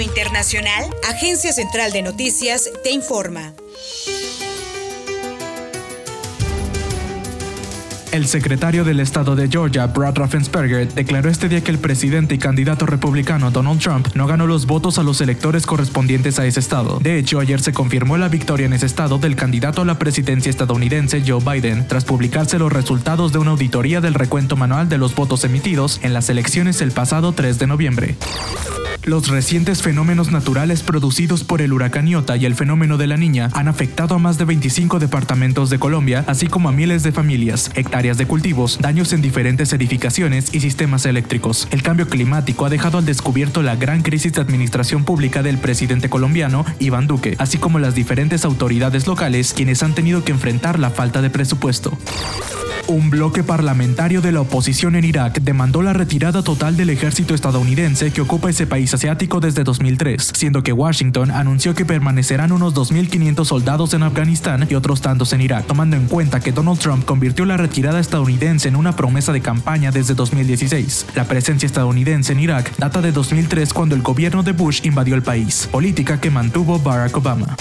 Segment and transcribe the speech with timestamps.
[0.00, 3.54] internacional, Agencia Central de Noticias te informa.
[8.12, 12.38] El secretario del Estado de Georgia, Brad Raffensperger, declaró este día que el presidente y
[12.38, 16.98] candidato republicano Donald Trump no ganó los votos a los electores correspondientes a ese estado.
[17.00, 20.48] De hecho, ayer se confirmó la victoria en ese estado del candidato a la presidencia
[20.48, 25.14] estadounidense Joe Biden, tras publicarse los resultados de una auditoría del recuento manual de los
[25.14, 28.16] votos emitidos en las elecciones el pasado 3 de noviembre.
[29.06, 33.50] Los recientes fenómenos naturales producidos por el huracán Iota y el fenómeno de la niña
[33.52, 37.70] han afectado a más de 25 departamentos de Colombia, así como a miles de familias,
[37.76, 41.68] hectáreas de cultivos, daños en diferentes edificaciones y sistemas eléctricos.
[41.70, 46.08] El cambio climático ha dejado al descubierto la gran crisis de administración pública del presidente
[46.08, 50.90] colombiano, Iván Duque, así como las diferentes autoridades locales quienes han tenido que enfrentar la
[50.90, 51.96] falta de presupuesto.
[52.88, 58.12] Un bloque parlamentario de la oposición en Irak demandó la retirada total del ejército estadounidense
[58.12, 63.44] que ocupa ese país asiático desde 2003, siendo que Washington anunció que permanecerán unos 2.500
[63.44, 67.44] soldados en Afganistán y otros tantos en Irak, tomando en cuenta que Donald Trump convirtió
[67.44, 71.06] la retirada estadounidense en una promesa de campaña desde 2016.
[71.16, 75.22] La presencia estadounidense en Irak data de 2003 cuando el gobierno de Bush invadió el
[75.22, 77.56] país, política que mantuvo Barack Obama.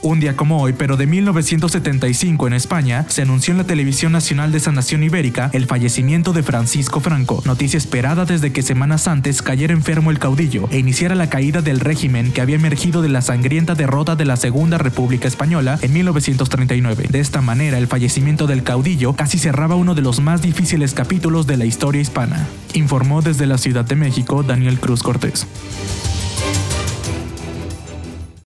[0.00, 4.52] Un día como hoy, pero de 1975 en España, se anunció en la televisión nacional
[4.52, 9.42] de esa nación ibérica el fallecimiento de Francisco Franco, noticia esperada desde que semanas antes
[9.42, 13.22] cayera enfermo el caudillo e iniciara la caída del régimen que había emergido de la
[13.22, 17.08] sangrienta derrota de la Segunda República Española en 1939.
[17.10, 21.48] De esta manera, el fallecimiento del caudillo casi cerraba uno de los más difíciles capítulos
[21.48, 25.46] de la historia hispana, informó desde la Ciudad de México Daniel Cruz Cortés.